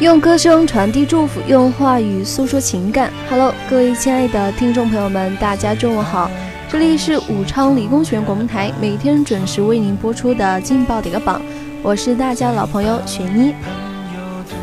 [0.00, 3.12] 用歌声传递祝福，用话语诉说情感。
[3.28, 6.30] Hello，各位亲爱的听众朋友们，大家中午好！
[6.70, 11.42] 这里是武昌理工学院广播台，每天准时为您播出的劲爆点歌榜，
[11.82, 13.52] 我是大家老朋友雪妮。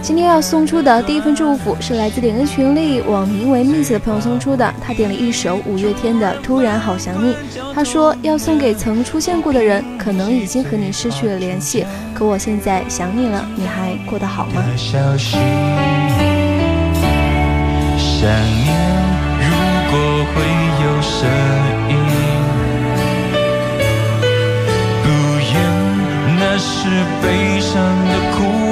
[0.08, 7.34] 今天要送出的第一份祝福是来自点歌群里网名为 Miss 的朋友送出的，他点了一首五月天的《突然好想你》，
[7.76, 14.64] 他说要送给曾出现过的人，可能已经和你失去了联系，可我现在想你了，你还过得好吗？
[14.78, 14.98] 想
[18.64, 18.72] 念，
[19.42, 19.50] 如
[19.92, 20.00] 果
[20.32, 20.40] 会
[20.86, 21.28] 有声
[21.90, 21.92] 音，
[25.04, 25.06] 不
[25.52, 25.54] 言
[26.40, 26.88] 那是
[27.22, 27.76] 悲伤
[28.08, 28.67] 的哭。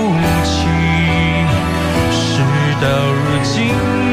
[2.86, 4.05] 到如今。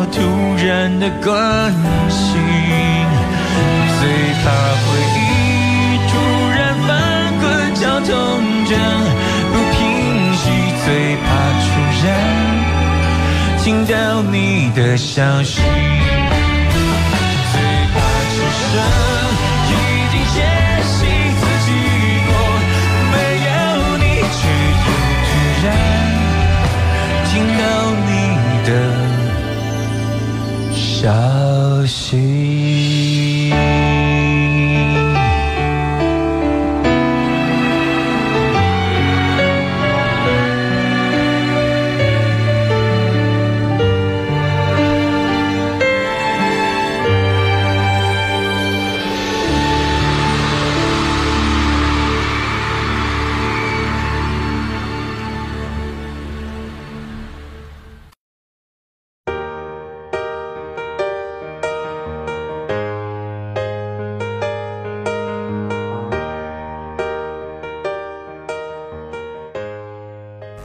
[0.00, 0.16] 我突
[0.64, 1.34] 然的关
[2.08, 2.38] 心，
[3.98, 4.02] 最
[4.44, 4.46] 怕
[4.86, 4.86] 回
[5.18, 5.18] 忆
[6.08, 6.14] 突
[6.54, 6.88] 然翻
[7.40, 7.42] 滚，
[7.74, 8.08] 绞痛
[8.66, 8.70] 着
[9.52, 9.76] 不平
[10.36, 10.44] 息，
[10.84, 10.86] 最
[11.24, 11.26] 怕
[11.64, 11.66] 突
[12.06, 12.06] 然
[13.58, 13.92] 听到
[14.30, 15.60] 你的消息，
[17.52, 17.58] 最
[17.92, 17.96] 怕
[18.30, 18.36] 此
[18.70, 19.07] 生。
[32.08, 32.47] she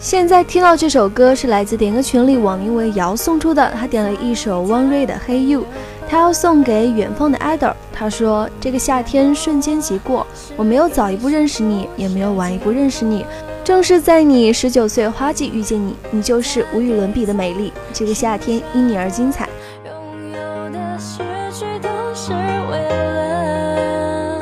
[0.03, 5.61] 现在听到这首歌是来自点歌群里网名为瑶送出的，他点了一首汪瑞的《Hey You》，
[6.09, 7.73] 他要送给远方的 Ada。
[7.94, 10.27] 他说：“这个夏天瞬间即过，
[10.57, 13.25] 我没有早一步认识你，也没有晚一步认识你，
[13.63, 17.71] 正是在你十九岁花季遇见你，你就是无与伦比的美丽。
[17.94, 19.47] 这个夏天因你而精彩。”
[19.88, 19.94] 拥
[20.33, 20.38] 有
[20.69, 21.19] 的失
[21.57, 22.33] 去都是
[22.69, 24.41] 为了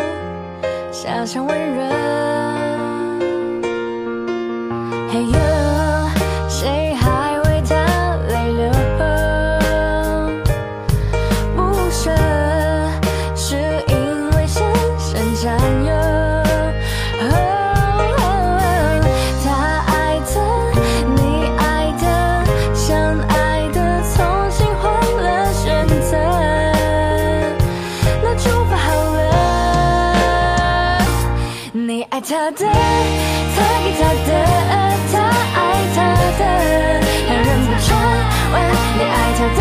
[0.91, 1.90] 下场温热。
[32.31, 34.31] 他的，他给他的，
[35.11, 35.13] 他
[35.53, 35.59] 爱
[35.93, 35.97] 他
[36.39, 36.41] 的，
[37.27, 37.91] 他忍不住
[38.53, 38.55] 问。
[38.95, 39.59] 你爱他的，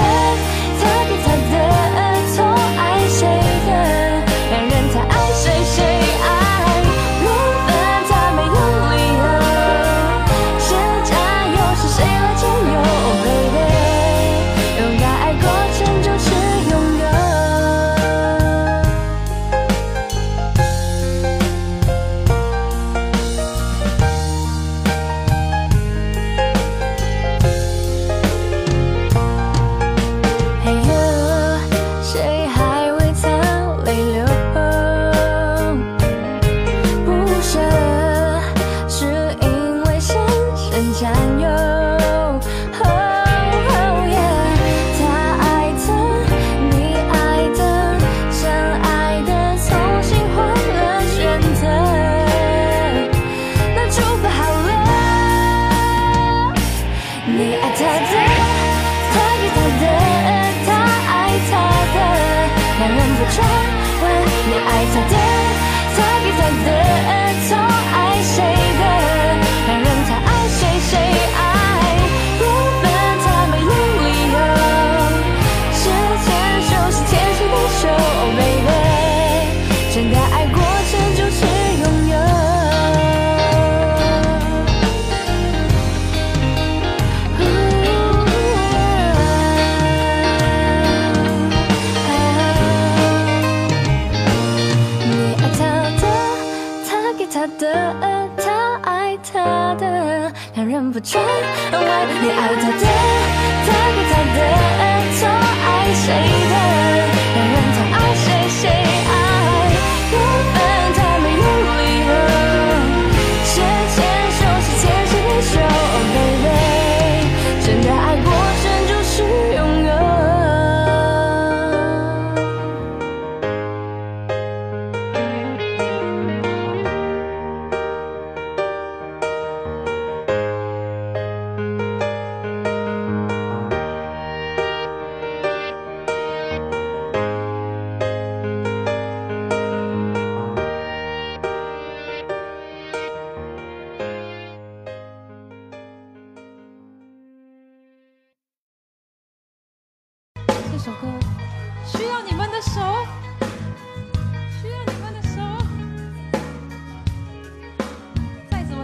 [57.50, 57.80] 你爱他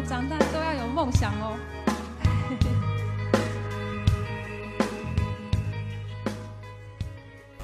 [0.08, 1.56] 长大都要有梦想哦。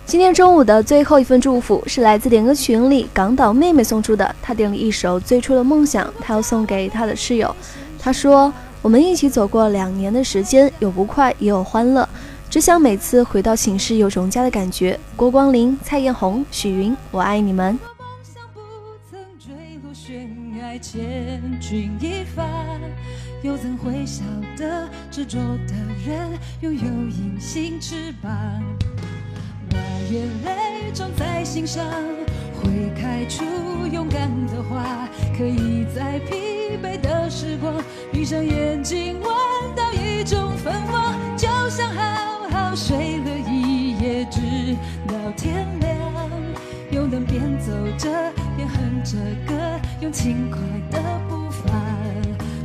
[0.04, 7.54] 今天中午的最后一份祝福是来自点歌群里港岛妹妹送出的，她点了一首《最初的梦想》，她要送给她的室友。
[7.98, 12.08] 她说：“我们一起走过两年的时间，有不快也有欢乐，
[12.50, 17.78] 只想每次回到寝室有种家的感觉。”郭光林、蔡艳红、许云，我爱你们。
[20.82, 22.44] 千钧一发，
[23.40, 24.24] 又怎会晓
[24.56, 25.74] 得执着的
[26.04, 26.28] 人
[26.60, 28.30] 拥有隐形翅膀？
[29.70, 29.78] 把
[30.10, 31.86] 眼泪种在心上，
[32.60, 33.44] 会开出
[33.92, 35.08] 勇敢的花，
[35.38, 37.72] 可以在疲惫的时光，
[38.12, 39.30] 闭上眼睛闻
[39.76, 44.40] 到一种芬芳，就像好好睡了一夜，直
[45.06, 45.92] 到天亮。
[46.90, 48.10] 又能边走着
[48.54, 49.54] 边哼着歌，
[50.02, 50.58] 用轻快
[50.90, 51.72] 的步伐。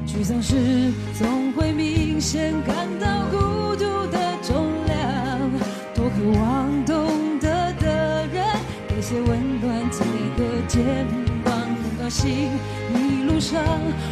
[0.07, 5.51] 沮丧时总会明显感到孤独的重量，
[5.93, 8.43] 多渴望懂得的人
[8.89, 10.03] 给些温暖，借
[10.35, 11.05] 个肩
[11.45, 12.49] 膀，很高兴
[12.95, 13.61] 一路上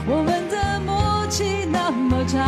[0.05, 2.48] 我们的默契那么长，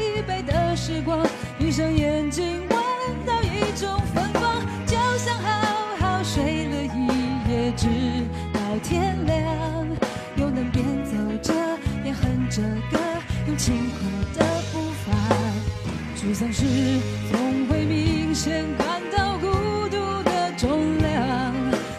[0.21, 1.25] 疲惫的时光，
[1.57, 2.77] 闭上眼睛闻
[3.25, 5.49] 到一种芬芳，就像好
[5.97, 7.07] 好睡了一
[7.49, 7.87] 夜，直
[8.53, 9.87] 到天亮，
[10.35, 11.11] 又能边走
[11.41, 11.53] 着
[12.03, 12.61] 边哼着
[12.91, 12.99] 歌，
[13.47, 15.11] 用轻快的步伐。
[16.15, 16.65] 沮丧时
[17.31, 18.87] 总会明显感
[19.17, 19.47] 到孤
[19.89, 21.53] 独的重量，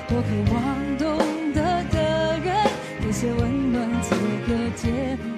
[0.09, 1.19] 多渴望懂
[1.53, 1.61] 得
[1.91, 2.71] 的人
[3.03, 5.32] 给些温暖，做个肩膀，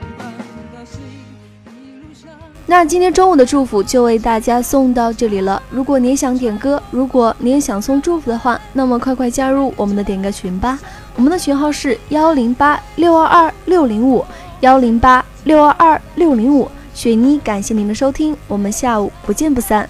[2.66, 5.62] 那今天中午的祝福就为大家送到这里了。
[5.70, 10.78] 如果你也想点歌，如果你也想送祝福的话，那么快快加入我们的点歌群吧。
[11.14, 14.24] 我们的群号是幺零八六二二六零五
[14.60, 16.68] 幺零八六二二六零五。
[16.94, 19.88] 雪妮，感谢您的收听，我们下午不见不散。